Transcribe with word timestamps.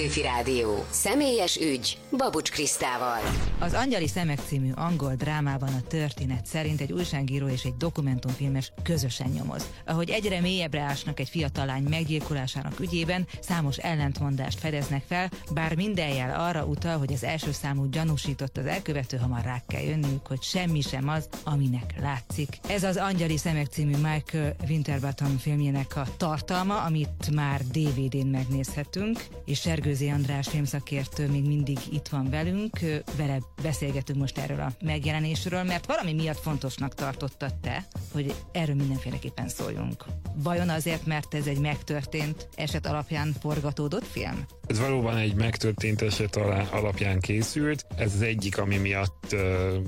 Tőfi 0.00 0.22
Rádió. 0.22 0.84
Személyes 0.90 1.56
ügy 1.56 1.98
Babucs 2.16 2.50
Krisztával. 2.50 3.20
Az 3.58 3.74
Angyali 3.74 4.08
Szemek 4.08 4.38
című 4.46 4.70
angol 4.74 5.14
drámában 5.14 5.68
a 5.68 5.86
történet 5.88 6.46
szerint 6.46 6.80
egy 6.80 6.92
újságíró 6.92 7.46
és 7.46 7.62
egy 7.62 7.76
dokumentumfilmes 7.76 8.72
közösen 8.82 9.30
nyomoz. 9.30 9.70
Ahogy 9.86 10.10
egyre 10.10 10.40
mélyebbre 10.40 10.80
ásnak 10.80 11.20
egy 11.20 11.28
fiatal 11.28 11.66
lány 11.66 11.82
meggyilkolásának 11.82 12.80
ügyében, 12.80 13.26
számos 13.40 13.76
ellentmondást 13.76 14.58
fedeznek 14.58 15.02
fel, 15.06 15.30
bár 15.52 15.76
minden 15.76 16.08
jel 16.08 16.40
arra 16.40 16.64
utal, 16.64 16.98
hogy 16.98 17.12
az 17.12 17.24
első 17.24 17.52
számú 17.52 17.84
gyanúsított 17.84 18.56
az 18.56 18.66
elkövető 18.66 19.16
hamar 19.16 19.42
rá 19.42 19.62
kell 19.66 19.82
jönniük, 19.82 20.26
hogy 20.26 20.42
semmi 20.42 20.80
sem 20.80 21.08
az, 21.08 21.28
aminek 21.44 21.94
látszik. 22.00 22.58
Ez 22.68 22.84
az 22.84 22.96
Angyali 22.96 23.36
Szemek 23.36 23.66
című 23.66 23.96
Michael 23.96 24.56
Winterbottom 24.68 25.38
filmjének 25.38 25.96
a 25.96 26.06
tartalma, 26.16 26.80
amit 26.82 27.30
már 27.34 27.60
DVD-n 27.62 28.26
megnézhetünk, 28.26 29.24
és 29.44 29.60
Sergő 29.60 29.83
Gergőzi 29.84 30.08
András 30.08 30.48
filmszakértő 30.48 31.28
még 31.28 31.46
mindig 31.46 31.78
itt 31.92 32.08
van 32.08 32.30
velünk, 32.30 32.78
vele 33.16 33.38
beszélgetünk 33.62 34.18
most 34.18 34.38
erről 34.38 34.60
a 34.60 34.72
megjelenésről, 34.84 35.62
mert 35.62 35.86
valami 35.86 36.12
miatt 36.12 36.38
fontosnak 36.38 36.94
tartottad 36.94 37.54
te, 37.54 37.86
hogy 38.12 38.34
erről 38.52 38.74
mindenféleképpen 38.74 39.48
szóljunk. 39.48 40.04
Vajon 40.34 40.68
azért, 40.68 41.06
mert 41.06 41.34
ez 41.34 41.46
egy 41.46 41.58
megtörtént 41.58 42.48
eset 42.54 42.86
alapján 42.86 43.34
forgatódott 43.40 44.06
film? 44.06 44.44
Ez 44.66 44.78
valóban 44.78 45.16
egy 45.16 45.34
megtörtént 45.34 46.02
eset 46.02 46.36
alapján 46.70 47.20
készült. 47.20 47.86
Ez 47.96 48.12
az 48.14 48.22
egyik, 48.22 48.58
ami 48.58 48.76
miatt 48.76 49.32
uh, 49.32 49.40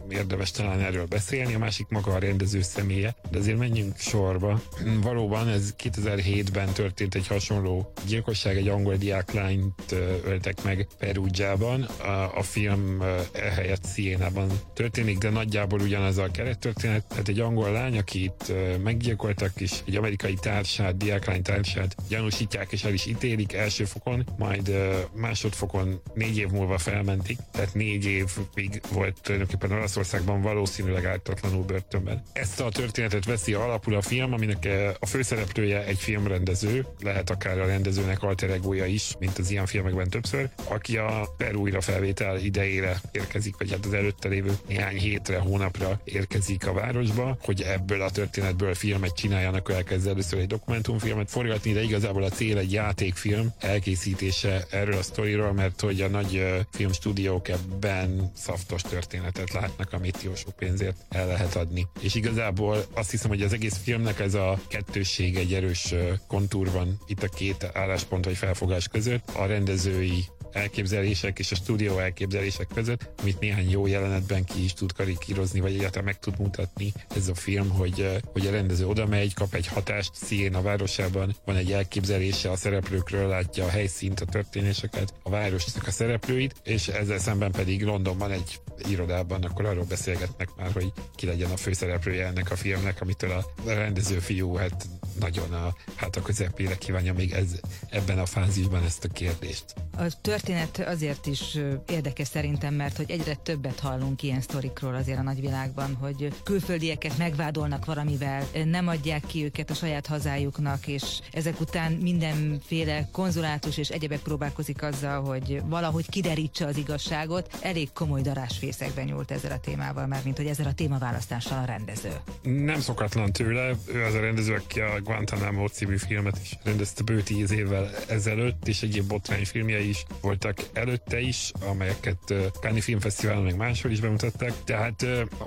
érdemes 0.09 0.51
talán 0.51 0.81
erről 0.81 1.07
beszélni, 1.07 1.55
a 1.55 1.59
másik 1.59 1.87
maga 1.89 2.13
a 2.13 2.19
rendező 2.19 2.63
személye. 2.63 3.15
De 3.31 3.39
azért 3.39 3.59
menjünk 3.59 3.97
sorba. 3.99 4.61
Valóban 5.03 5.49
ez 5.49 5.75
2007-ben 5.83 6.73
történt 6.73 7.15
egy 7.15 7.27
hasonló 7.27 7.93
gyilkosság, 8.07 8.57
egy 8.57 8.69
angol 8.69 8.97
diáklányt 8.97 9.95
öltek 10.25 10.63
meg 10.63 10.87
Perugiában. 10.99 11.83
A, 11.83 12.37
a 12.37 12.43
film 12.43 13.03
ehelyett 13.33 13.87
Sienában 13.95 14.49
történik, 14.75 15.19
de 15.19 15.31
nagyjából 15.31 15.81
ugyanaz 15.81 16.19
a 16.19 16.31
kerettörténet. 16.31 17.07
Tehát 17.07 17.29
egy 17.29 17.41
angol 17.41 17.71
lány, 17.71 17.99
akit 17.99 18.53
meggyilkoltak, 18.83 19.61
és 19.61 19.73
egy 19.87 19.97
amerikai 19.97 20.35
társát, 20.41 20.97
diáklány 20.97 21.43
társát 21.43 21.97
gyanúsítják, 22.09 22.73
és 22.73 22.85
el 22.85 22.93
is 22.93 23.07
ítélik 23.07 23.53
első 23.53 23.85
fokon, 23.85 24.27
majd 24.39 24.66
másodfokon 25.13 26.01
négy 26.15 26.39
év 26.39 26.49
múlva 26.49 26.79
felmentik, 26.79 27.39
tehát 27.53 27.75
négy 27.75 28.05
évig 28.05 28.81
volt 28.93 29.21
tulajdonképpen 29.23 29.73
Olaszországban 29.73 30.43
valószínűleg 30.43 31.05
ártatlanul 31.05 31.65
börtönben. 31.65 32.23
Ezt 32.33 32.61
a 32.61 32.69
történetet 32.69 33.25
veszi 33.25 33.53
alapul 33.53 33.95
a 33.95 34.03
film, 34.03 34.33
aminek 34.33 34.69
a 34.99 35.07
főszereplője 35.07 35.85
egy 35.85 35.99
filmrendező, 35.99 36.87
lehet 37.03 37.31
akár 37.31 37.61
a 37.61 37.67
rendezőnek 37.67 38.23
alter 38.23 38.51
egója 38.51 38.85
is, 38.85 39.15
mint 39.19 39.39
az 39.39 39.51
ilyen 39.51 39.67
filmekben 39.67 40.09
többször, 40.11 40.49
aki 40.69 40.97
a 40.97 41.29
per 41.37 41.55
újra 41.55 41.81
felvétel 41.81 42.39
idejére 42.39 43.01
érkezik, 43.13 43.57
vagy 43.59 43.71
hát 43.71 43.87
az 43.87 43.93
előtte 43.93 44.29
lévő 44.29 44.53
néhány 44.69 44.97
hétre, 44.97 45.39
hónapra 45.39 46.01
érkezik 46.05 46.67
a 46.67 46.73
városba, 46.73 47.37
hogy 47.41 47.63
ebből 47.63 48.03
a 48.03 48.11
történetből 48.11 48.75
filmet 48.75 49.15
csináljanak, 49.15 49.73
elkezd 49.73 50.07
először 50.07 50.39
egy 50.39 50.47
dokumentumfilmet 50.47 51.31
forgatni, 51.31 51.73
de 51.73 51.83
igazából 51.83 52.23
a 52.23 52.29
cél 52.29 52.59
egy 52.59 52.73
játékfilm 52.73 53.55
elkészítése 53.59 54.56
erről 54.71 54.97
a 54.97 55.03
sztoriról, 55.03 55.53
mert 55.53 55.81
hogy 55.81 56.01
a 56.01 56.09
nagy 56.09 56.45
filmstúdiók 56.71 57.49
ebben 57.49 58.31
szaftos 58.35 58.83
történetet 58.83 59.53
látnak, 59.53 59.93
amit 59.93 60.23
jó 60.23 60.35
sok 60.35 60.57
pénzért 60.57 60.97
el 61.09 61.27
lehet 61.27 61.57
adni. 61.57 61.87
És 62.01 62.15
igazából 62.15 62.85
azt 62.95 63.11
hiszem, 63.11 63.29
hogy 63.29 63.43
az 63.43 63.53
egész 63.53 63.77
filmnek 63.83 64.21
ez 64.21 64.35
a 64.35 64.59
kettősség 64.69 65.37
egy 65.37 65.53
erős 65.53 65.95
kontúr 66.27 66.71
van 66.71 66.99
itt 67.07 67.23
a 67.23 67.29
két 67.29 67.71
álláspont 67.73 68.25
vagy 68.25 68.37
felfogás 68.37 68.89
között. 68.89 69.31
A 69.31 69.47
rendezői 69.47 70.25
elképzelések 70.57 71.39
és 71.39 71.53
a 71.53 71.55
stúdió 71.55 71.99
elképzelések 71.99 72.67
között, 72.75 73.09
amit 73.23 73.41
néhány 73.41 73.71
jó 73.71 73.87
jelenetben 73.87 74.45
ki 74.45 74.65
is 74.65 74.73
tud 74.73 74.93
karikírozni, 74.93 75.61
vagy 75.61 75.75
egyáltalán 75.75 76.05
meg 76.05 76.19
tud 76.19 76.39
mutatni 76.39 76.93
ez 77.15 77.29
a 77.29 77.35
film, 77.35 77.69
hogy, 77.69 78.21
hogy 78.33 78.47
a 78.47 78.51
rendező 78.51 78.87
oda 78.87 79.07
megy, 79.07 79.35
kap 79.35 79.55
egy 79.55 79.67
hatást 79.67 80.11
Szien 80.15 80.55
a 80.55 80.63
városában, 80.63 81.37
van 81.45 81.57
egy 81.57 81.73
elképzelése 81.73 82.51
a 82.51 82.57
szereplőkről, 82.57 83.29
látja 83.29 83.65
a 83.65 83.69
helyszínt, 83.69 84.21
a 84.21 84.25
történéseket, 84.25 85.15
a 85.23 85.31
városnak 85.31 85.87
a 85.87 85.91
szereplőit, 85.91 86.55
és 86.65 86.89
ezzel 86.89 87.19
szemben 87.19 87.51
pedig 87.51 87.85
Londonban 87.85 88.31
egy 88.31 88.61
irodában, 88.89 89.43
akkor 89.43 89.65
arról 89.65 89.85
beszélgetnek 89.85 90.49
már, 90.57 90.73
hogy 90.73 90.93
ki 91.15 91.27
legyen 91.27 91.51
a 91.51 91.57
főszereplője 91.57 92.27
ennek 92.27 92.51
a 92.51 92.57
filmnek, 92.57 93.01
amitől 93.01 93.31
a 93.31 93.45
rendező 93.65 94.19
fiú 94.19 94.55
hát 94.55 94.87
nagyon 95.19 95.53
a, 95.53 95.75
hát 95.95 96.17
a 96.17 96.23
közepére 96.23 96.77
kívánja 96.77 97.13
még 97.13 97.33
ez, 97.33 97.61
ebben 97.91 98.19
a 98.19 98.27
fázisban 98.27 98.83
ezt 98.83 99.05
a 99.05 99.09
kérdést. 99.09 99.65
A 99.97 100.21
történet 100.21 100.79
azért 100.79 101.27
is 101.27 101.59
érdekes 101.89 102.29
szerintem, 102.29 102.75
mert 102.75 102.97
hogy 102.97 103.11
egyre 103.11 103.35
többet 103.35 103.81
hallunk 103.81 104.23
ilyen 104.23 104.41
sztorikról 104.41 104.95
azért 104.95 105.19
a 105.19 105.23
nagyvilágban, 105.23 105.95
hogy 105.95 106.33
külföldieket 106.43 107.19
megvádolnak 107.19 107.85
valamivel, 107.85 108.45
nem 108.65 108.89
adják 108.89 109.27
ki 109.27 109.45
őket 109.45 109.71
a 109.71 109.75
saját 109.75 110.07
hazájuknak, 110.07 110.87
és 110.87 111.03
ezek 111.33 111.61
után 111.61 111.93
mindenféle 111.93 113.09
konzulátus 113.13 113.77
és 113.77 113.89
egyebek 113.89 114.19
próbálkozik 114.19 114.83
azzal, 114.83 115.25
hogy 115.25 115.63
valahogy 115.67 116.09
kiderítse 116.09 116.67
az 116.67 116.77
igazságot. 116.77 117.59
Elég 117.61 117.93
komoly 117.93 118.21
darásfészekben 118.21 119.05
nyúlt 119.05 119.31
ezzel 119.31 119.53
a 119.53 119.61
témával, 119.61 120.07
már 120.07 120.21
mint 120.25 120.37
hogy 120.37 120.47
ezzel 120.47 120.67
a 120.67 120.73
témaválasztással 120.73 121.59
a 121.59 121.65
rendező. 121.65 122.13
Nem 122.43 122.81
szokatlan 122.81 123.33
tőle, 123.33 123.71
ő 123.87 124.05
az 124.05 124.15
a 124.15 124.21
rendező, 124.21 124.55
aki 124.55 124.81
a 124.81 125.01
Guantanamo 125.07 125.69
című 125.69 125.97
filmet 125.97 126.39
is 126.43 126.59
rendezte 126.65 127.03
bő 127.03 127.23
tíz 127.23 127.53
évvel 127.53 127.91
ezelőtt, 128.09 128.69
és 128.69 128.83
egyéb 128.83 129.07
botrányfilmjei 129.07 129.89
is 129.89 130.05
voltak 130.21 130.59
előtte 130.73 131.21
is, 131.21 131.53
amelyeket 131.61 132.35
Káni 132.61 132.81
Filmfesztiválon 132.81 133.43
meg 133.43 133.57
máshol 133.57 133.93
is 133.93 134.01
bemutattak. 134.01 134.65
Tehát 134.65 135.07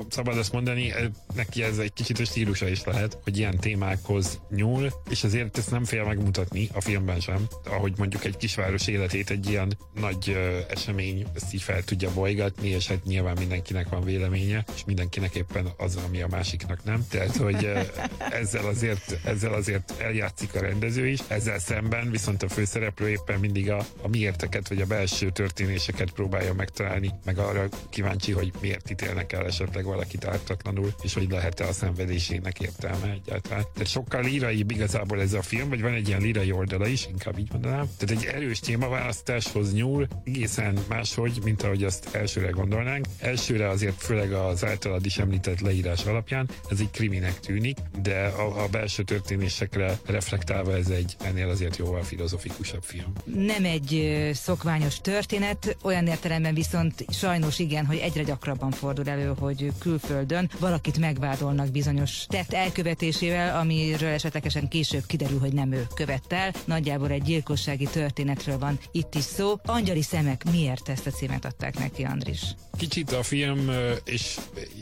szabad 0.09 0.37
azt 0.37 0.51
mondani, 0.51 0.93
neki 1.35 1.63
ez 1.63 1.77
egy 1.77 1.93
kicsit 1.93 2.19
a 2.19 2.25
stílusa 2.25 2.67
is 2.67 2.83
lehet, 2.83 3.17
hogy 3.23 3.37
ilyen 3.37 3.57
témákhoz 3.57 4.41
nyúl, 4.49 4.93
és 5.09 5.23
azért 5.23 5.57
ezt 5.57 5.71
nem 5.71 5.83
fél 5.83 6.03
megmutatni 6.03 6.69
a 6.73 6.81
filmben 6.81 7.19
sem, 7.19 7.47
ahogy 7.65 7.93
mondjuk 7.97 8.25
egy 8.25 8.37
kisváros 8.37 8.87
életét 8.87 9.29
egy 9.29 9.49
ilyen 9.49 9.77
nagy 9.99 10.37
esemény 10.69 11.25
ezt 11.35 11.53
így 11.53 11.61
fel 11.61 11.83
tudja 11.83 12.13
bolygatni, 12.13 12.69
és 12.69 12.87
hát 12.87 13.03
nyilván 13.03 13.35
mindenkinek 13.39 13.89
van 13.89 14.03
véleménye, 14.03 14.65
és 14.75 14.85
mindenkinek 14.85 15.35
éppen 15.35 15.67
az, 15.77 15.95
ami 16.07 16.21
a 16.21 16.27
másiknak 16.27 16.83
nem. 16.83 17.05
Tehát, 17.09 17.35
hogy 17.35 17.71
ezzel 18.41 18.65
azért, 18.65 19.19
ezzel 19.25 19.48
azért 19.53 19.93
eljátszik 20.01 20.55
a 20.55 20.59
rendező 20.59 21.07
is, 21.07 21.19
ezzel 21.27 21.59
szemben 21.59 22.11
viszont 22.11 22.43
a 22.43 22.49
főszereplő 22.49 23.09
éppen 23.09 23.39
mindig 23.39 23.71
a, 23.71 23.85
a 24.01 24.07
miérteket, 24.07 24.67
vagy 24.67 24.81
a 24.81 24.85
belső 24.85 25.29
történéseket 25.29 26.11
próbálja 26.11 26.53
megtalálni, 26.53 27.11
meg 27.25 27.37
arra 27.37 27.67
kíváncsi, 27.89 28.31
hogy 28.31 28.51
miért 28.61 28.91
ítélnek 28.91 29.33
el 29.33 29.45
esetleg 29.45 29.85
valakit 29.85 30.25
ártatlanul, 30.25 30.93
és 31.01 31.13
hogy 31.13 31.29
lehet-e 31.29 31.67
a 31.67 31.73
szenvedésének 31.73 32.59
értelme 32.59 33.11
egyáltalán. 33.11 33.65
Tehát 33.73 33.87
sokkal 33.87 34.21
líraibb 34.21 34.71
igazából 34.71 35.21
ez 35.21 35.33
a 35.33 35.41
film, 35.41 35.69
vagy 35.69 35.81
van 35.81 35.93
egy 35.93 36.07
ilyen 36.07 36.21
lírai 36.21 36.51
oldala 36.51 36.87
is, 36.87 37.07
inkább 37.07 37.37
így 37.37 37.51
mondanám. 37.51 37.89
Tehát 37.97 38.23
egy 38.23 38.31
erős 38.33 38.59
témaválasztáshoz 38.59 39.73
nyúl, 39.73 40.07
egészen 40.23 40.77
máshogy, 40.89 41.39
mint 41.43 41.63
ahogy 41.63 41.83
azt 41.83 42.15
elsőre 42.15 42.49
gondolnánk. 42.49 43.05
Elsőre 43.19 43.69
azért 43.69 44.01
főleg 44.01 44.31
az 44.31 44.65
általad 44.65 45.05
is 45.05 45.17
említett 45.17 45.59
leírás 45.59 46.05
alapján 46.05 46.49
ez 46.69 46.79
egy 46.79 46.91
kriminek 46.91 47.39
tűnik, 47.39 47.77
de 48.01 48.25
a, 48.25 48.63
a 48.63 48.67
belső 48.67 49.03
történésekre 49.39 49.99
reflektálva 50.05 50.75
ez 50.77 50.87
egy 50.87 51.15
ennél 51.23 51.49
azért 51.49 51.77
jóval 51.77 52.03
filozofikusabb 52.03 52.83
film. 52.83 53.13
Nem 53.23 53.65
egy 53.65 54.29
szokványos 54.33 55.01
történet, 55.01 55.77
olyan 55.83 56.07
értelemben 56.07 56.53
viszont 56.53 57.05
sajnos 57.09 57.59
igen, 57.59 57.85
hogy 57.85 57.97
egyre 57.97 58.23
gyakrabban 58.23 58.71
fordul 58.71 59.09
elő, 59.09 59.33
hogy 59.39 59.71
külföldön 59.79 60.49
valakit 60.59 60.97
megvádolnak 60.97 61.71
bizonyos 61.71 62.25
tett 62.27 62.53
elkövetésével, 62.53 63.59
amiről 63.59 64.09
esetlegesen 64.09 64.67
később 64.67 65.05
kiderül, 65.05 65.39
hogy 65.39 65.53
nem 65.53 65.71
ő 65.71 65.87
követte 65.95 66.35
el. 66.35 66.53
Nagyjából 66.65 67.09
egy 67.09 67.23
gyilkossági 67.23 67.85
történetről 67.85 68.57
van 68.57 68.79
itt 68.91 69.15
is 69.15 69.23
szó. 69.23 69.59
Angyali 69.65 70.01
szemek, 70.01 70.43
miért 70.51 70.89
ezt 70.89 71.07
a 71.07 71.11
címet 71.11 71.45
adták 71.45 71.79
neki, 71.79 72.03
Andris? 72.03 72.41
Kicsit 72.77 73.11
a 73.11 73.23
film, 73.23 73.71
és 74.03 74.37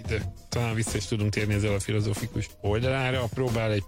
ide 0.06 0.33
talán 0.50 0.75
vissza 0.75 0.98
is 0.98 1.06
tudunk 1.06 1.31
térni 1.31 1.53
ezzel 1.53 1.74
a 1.74 1.80
filozofikus 1.80 2.50
oldalára, 2.62 3.24
próbál 3.33 3.71
egy 3.71 3.83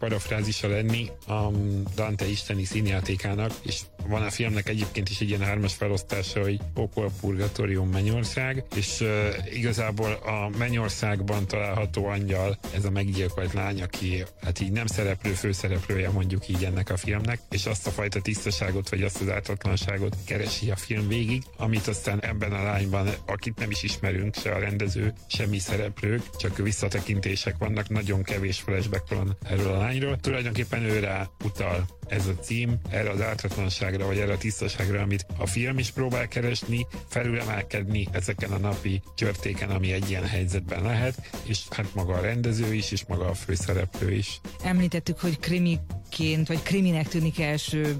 parafrázisa 0.59 0.67
lenni 0.67 1.09
a 1.27 1.51
Dante 1.95 2.27
isteni 2.27 2.63
színjátékának, 2.63 3.51
és 3.61 3.81
van 4.09 4.21
a 4.21 4.29
filmnek 4.29 4.69
egyébként 4.69 5.09
is 5.09 5.19
egy 5.19 5.29
ilyen 5.29 5.41
hármas 5.41 5.73
felosztása, 5.73 6.41
hogy 6.41 6.59
pokol, 6.73 7.11
purgatórium, 7.19 7.89
mennyország, 7.89 8.63
és 8.75 9.00
uh, 9.00 9.07
igazából 9.53 10.11
a 10.11 10.57
mennyországban 10.57 11.47
található 11.47 12.06
angyal, 12.06 12.57
ez 12.75 12.85
a 12.85 12.89
meggyilkolt 12.89 13.53
lány, 13.53 13.81
aki 13.81 14.23
hát 14.41 14.59
így 14.59 14.71
nem 14.71 14.85
szereplő, 14.85 15.31
főszereplője 15.31 16.09
mondjuk 16.09 16.47
így 16.47 16.63
ennek 16.63 16.89
a 16.89 16.97
filmnek, 16.97 17.39
és 17.50 17.65
azt 17.65 17.88
a 17.88 17.91
fajta 17.91 18.21
tisztaságot, 18.21 18.89
vagy 18.89 19.03
azt 19.03 19.21
az 19.21 19.29
ártatlanságot 19.29 20.17
keresi 20.25 20.71
a 20.71 20.75
film 20.75 21.07
végig, 21.07 21.44
amit 21.57 21.88
aztán 21.88 22.21
ebben 22.21 22.51
a 22.51 22.63
lányban, 22.63 23.09
akit 23.25 23.59
nem 23.59 23.71
is 23.71 23.83
ismerünk, 23.83 24.35
se 24.35 24.51
a 24.51 24.59
rendező, 24.59 25.13
semmi 25.27 25.59
szereplők, 25.59 26.35
csak 26.38 26.57
visszatekintések 26.57 27.57
vannak, 27.57 27.89
nagyon 27.89 28.23
kevés 28.23 28.59
flashback 28.59 29.09
van 29.09 29.38
erről 29.44 29.71
a 29.71 29.77
lányról. 29.77 30.17
Tulajdonképpen 30.17 30.83
őre 30.83 31.29
utal 31.44 31.85
ez 32.09 32.27
a 32.27 32.35
cím, 32.35 32.75
erre 32.89 33.09
az 33.09 33.21
ártatlanság 33.21 33.77
igazságra, 33.79 34.06
vagy 34.06 34.17
erre 34.17 34.33
a 34.33 34.38
tisztaságra, 34.38 35.01
amit 35.01 35.25
a 35.38 35.45
film 35.45 35.77
is 35.77 35.91
próbál 35.91 36.27
keresni, 36.27 36.88
felülemelkedni 37.07 38.07
ezeken 38.11 38.51
a 38.51 38.57
napi 38.57 39.01
csörtéken, 39.15 39.69
ami 39.69 39.91
egy 39.91 40.09
ilyen 40.09 40.25
helyzetben 40.25 40.83
lehet, 40.83 41.29
és 41.44 41.59
hát 41.69 41.94
maga 41.95 42.13
a 42.13 42.21
rendező 42.21 42.73
is, 42.73 42.91
és 42.91 43.06
maga 43.07 43.25
a 43.25 43.33
főszereplő 43.33 44.11
is. 44.11 44.41
Említettük, 44.63 45.19
hogy 45.19 45.39
krimiként, 45.39 46.47
vagy 46.47 46.61
kriminek 46.61 47.07
tűnik 47.07 47.39
első 47.39 47.95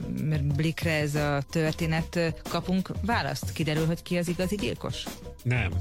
blikre 0.56 0.92
ez 0.92 1.16
a 1.16 1.42
történet. 1.50 2.34
Kapunk 2.50 2.92
választ? 3.02 3.52
Kiderül, 3.52 3.86
hogy 3.86 4.02
ki 4.02 4.18
az 4.18 4.28
igazi 4.28 4.56
gyilkos? 4.56 5.04
Nem. 5.44 5.72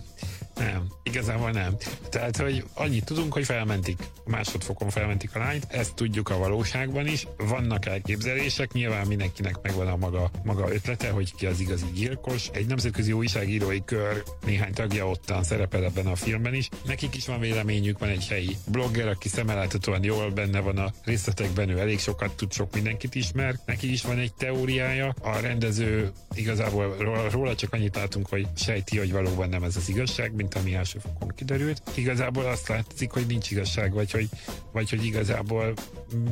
Nem, 0.59 0.87
igazából 1.03 1.51
nem. 1.51 1.77
Tehát, 2.09 2.37
hogy 2.37 2.65
annyit 2.75 3.05
tudunk, 3.05 3.33
hogy 3.33 3.45
felmentik, 3.45 4.03
másodfokon 4.25 4.91
felmentik 4.91 5.35
a 5.35 5.39
lányt, 5.39 5.67
ezt 5.69 5.95
tudjuk 5.95 6.29
a 6.29 6.39
valóságban 6.39 7.07
is. 7.07 7.27
Vannak 7.37 7.87
elképzelések, 7.87 8.73
nyilván 8.73 9.07
mindenkinek 9.07 9.57
megvan 9.63 9.87
a 9.87 9.97
maga, 9.97 10.31
maga 10.45 10.73
ötlete, 10.73 11.11
hogy 11.11 11.35
ki 11.35 11.47
az 11.47 11.61
igazi 11.61 11.87
gyilkos. 11.95 12.49
Egy 12.53 12.67
nemzetközi 12.67 13.13
újságírói 13.13 13.85
kör 13.85 14.23
néhány 14.47 14.73
tagja 14.73 15.09
ottan 15.09 15.43
szerepel 15.43 15.85
ebben 15.85 16.07
a 16.07 16.17
filmben 16.17 16.55
is. 16.55 16.69
Nekik 16.87 17.17
is 17.17 17.27
van 17.27 17.41
véleményük, 17.41 17.99
van 17.99 18.09
egy 18.09 18.27
helyi 18.29 18.57
blogger, 18.67 19.09
aki 19.09 19.29
szemeláthatóan 19.29 20.05
jól 20.05 20.31
benne 20.31 20.61
van 20.61 20.79
a 20.79 20.93
részletekben, 21.05 21.69
ő 21.69 21.79
elég 21.79 21.99
sokat 21.99 22.37
tud, 22.37 22.53
sok 22.53 22.75
mindenkit 22.75 23.15
ismer. 23.15 23.59
Neki 23.67 23.93
is 23.93 24.03
van 24.03 24.19
egy 24.19 24.35
teóriája. 24.35 25.15
A 25.23 25.39
rendező 25.41 26.13
igazából 26.35 26.97
róla, 27.31 27.55
csak 27.55 27.73
annyit 27.73 27.97
látunk, 27.97 28.29
hogy 28.29 28.47
sejti, 28.57 28.99
hogy 28.99 29.13
valóban 29.13 29.49
nem 29.49 29.63
ez 29.63 29.77
az 29.77 29.89
igazság, 29.89 30.35
mint 30.35 30.48
mint 30.49 30.67
ami 30.67 30.75
első 30.75 30.99
fokon 30.99 31.29
kiderült. 31.37 31.83
Igazából 31.95 32.47
azt 32.47 32.69
látszik, 32.69 33.11
hogy 33.11 33.27
nincs 33.27 33.51
igazság, 33.51 33.93
vagy 33.93 34.11
hogy, 34.11 34.29
vagy 34.73 34.91
hogy 34.91 35.05
igazából 35.05 35.75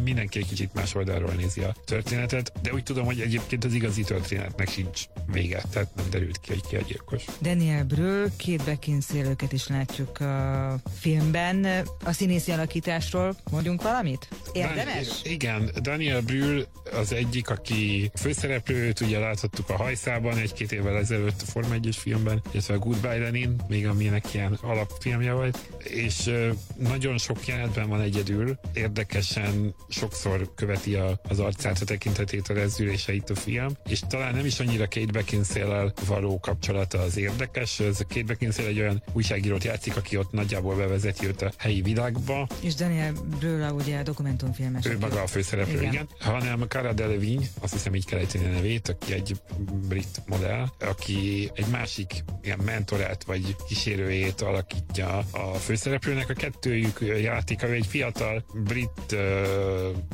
mindenki 0.05 0.38
egy 0.38 0.46
kicsit 0.46 0.75
más 0.75 0.94
oldalról 0.94 1.32
nézi 1.32 1.61
a 1.61 1.75
történetet, 1.84 2.52
de 2.62 2.73
úgy 2.73 2.82
tudom, 2.82 3.05
hogy 3.05 3.20
egyébként 3.20 3.64
az 3.64 3.73
igazi 3.73 4.02
történetnek 4.02 4.69
sincs 4.69 5.05
vége, 5.32 5.62
tehát 5.70 5.94
nem 5.94 6.06
derült 6.11 6.40
ki, 6.40 6.52
hogy 6.52 6.67
ki 6.69 6.76
a 6.76 6.81
gyilkos. 6.81 7.25
Daniel 7.40 7.84
Brühl, 7.84 8.26
két 8.37 8.64
Beckinsale 8.64 9.34
is 9.50 9.67
látjuk 9.69 10.20
a 10.20 10.78
filmben. 10.99 11.64
A 12.05 12.12
színészi 12.12 12.52
alakításról 12.52 13.37
mondjunk 13.50 13.82
valamit? 13.82 14.28
Érdemes? 14.52 15.06
Dan- 15.06 15.32
igen, 15.32 15.70
Daniel 15.81 16.20
Brühl 16.20 16.67
az 16.93 17.12
egyik, 17.12 17.50
aki 17.50 18.11
főszereplőt 18.14 19.00
ugye 19.00 19.19
láthattuk 19.19 19.70
a 19.70 19.76
hajszában 19.76 20.37
egy-két 20.37 20.73
évvel 20.73 20.96
ezelőtt 20.96 21.43
a 21.43 21.44
Forma 21.44 21.75
1 21.75 21.96
filmben, 21.96 22.43
illetve 22.50 22.75
a 22.75 22.78
Goodbye 22.78 23.19
Lenin, 23.19 23.56
még 23.69 23.87
aminek 23.87 24.34
ilyen 24.34 24.58
alapfilmje 24.62 25.32
volt, 25.32 25.58
és 25.78 26.31
nagyon 26.78 27.19
sok 27.19 27.46
jelenetben 27.46 27.88
van 27.88 28.00
egyedül, 28.00 28.58
érdekesen 28.75 29.65
sokszor 29.88 30.54
követi 30.54 30.94
a, 30.94 31.20
az 31.28 31.38
arcát, 31.38 31.80
a 31.80 31.84
tekintetét, 31.84 32.48
a 32.48 32.54
rezdüléseit 32.54 33.30
a 33.30 33.34
film, 33.34 33.76
és 33.88 34.00
talán 34.08 34.34
nem 34.34 34.44
is 34.44 34.60
annyira 34.60 34.88
Kate 34.88 35.12
beckinsale 35.12 35.92
való 36.06 36.40
kapcsolata 36.40 36.98
az 36.98 37.16
érdekes, 37.16 37.80
ez 37.80 37.98
Kate 37.98 38.22
Beckinsale 38.22 38.68
egy 38.68 38.80
olyan 38.80 39.02
újságírót 39.12 39.64
játszik, 39.64 39.96
aki 39.96 40.16
ott 40.16 40.32
nagyjából 40.32 40.76
bevezeti 40.76 41.26
őt 41.26 41.42
a 41.42 41.52
helyi 41.56 41.82
világba. 41.82 42.48
És 42.60 42.74
Daniel 42.74 43.12
Brühl 43.38 43.72
ugye 43.72 43.98
a 43.98 44.02
dokumentumfilmes. 44.02 44.86
Ő 44.86 44.98
maga 44.98 45.22
a 45.22 45.26
főszereplő, 45.26 45.78
igen. 45.80 45.92
igen. 45.92 46.08
hanem 46.18 46.64
Cara 46.68 46.92
Delevingne, 46.92 47.46
azt 47.60 47.72
hiszem 47.72 47.94
így 47.94 48.04
kell 48.04 48.18
ejteni 48.18 48.44
a 48.44 48.48
nevét, 48.48 48.88
aki 48.88 49.12
egy 49.12 49.40
brit 49.88 50.22
modell, 50.26 50.66
aki 50.80 51.50
egy 51.54 51.66
másik 51.66 52.24
ilyen 52.42 52.60
mentorát 52.64 53.24
vagy 53.24 53.56
kísérőjét 53.68 54.40
alakítja 54.40 55.18
a 55.18 55.54
főszereplőnek. 55.54 56.30
A 56.30 56.34
kettőjük 56.34 56.98
játéka, 57.00 57.66
egy 57.66 57.86
fiatal 57.86 58.44
brit 58.54 59.12
uh, 59.12 59.18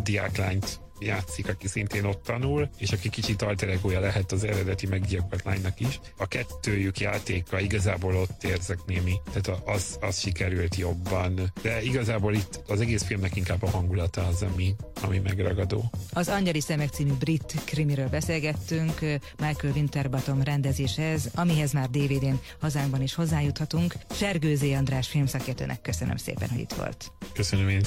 diáklányt 0.02 0.80
játszik, 1.04 1.48
aki 1.48 1.68
szintén 1.68 2.04
ott 2.04 2.22
tanul, 2.22 2.68
és 2.78 2.92
aki 2.92 3.08
kicsit 3.08 3.42
alteregója 3.42 4.00
lehet 4.00 4.32
az 4.32 4.44
eredeti 4.44 4.86
meggyilkolt 4.86 5.44
lánynak 5.44 5.80
is. 5.80 6.00
A 6.16 6.26
kettőjük 6.26 7.00
játéka 7.00 7.60
igazából 7.60 8.16
ott 8.16 8.44
érzek 8.44 8.78
némi, 8.86 9.14
tehát 9.32 9.60
az, 9.64 9.98
az 10.00 10.18
sikerült 10.18 10.76
jobban. 10.76 11.52
De 11.62 11.82
igazából 11.82 12.34
itt 12.34 12.62
az 12.66 12.80
egész 12.80 13.02
filmnek 13.02 13.36
inkább 13.36 13.62
a 13.62 13.70
hangulata 13.70 14.26
az, 14.26 14.42
ami, 14.42 14.74
ami 15.02 15.18
megragadó. 15.18 15.90
Az 16.12 16.28
Angyali 16.28 16.60
Szemek 16.60 16.88
című 16.88 17.12
brit 17.12 17.54
krimiről 17.64 18.08
beszélgettünk, 18.08 19.00
Michael 19.38 19.72
Winterbottom 19.74 20.42
rendezéshez, 20.42 21.30
amihez 21.34 21.72
már 21.72 21.90
DVD-n 21.90 22.40
hazánkban 22.60 23.02
is 23.02 23.14
hozzájuthatunk. 23.14 23.94
Sergőzé 24.10 24.72
András 24.72 25.08
filmszakértőnek 25.08 25.80
köszönöm 25.80 26.16
szépen, 26.16 26.48
hogy 26.48 26.60
itt 26.60 26.72
volt. 26.72 27.12
Köszönöm 27.32 27.68
én. 27.68 27.82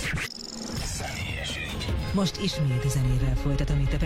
Most 2.15 2.41
ismét 2.41 2.89
zenével 2.89 3.35
folytatom 3.35 3.79
itt 3.79 3.93
a 3.93 3.97